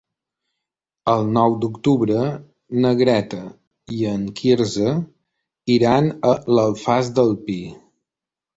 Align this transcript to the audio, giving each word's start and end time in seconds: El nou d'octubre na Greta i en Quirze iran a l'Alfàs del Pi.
El 1.11 1.27
nou 1.35 1.57
d'octubre 1.65 2.23
na 2.85 2.93
Greta 3.03 3.43
i 3.97 4.01
en 4.15 4.25
Quirze 4.41 4.97
iran 5.77 6.11
a 6.33 6.35
l'Alfàs 6.57 7.15
del 7.21 7.35
Pi. 7.47 7.63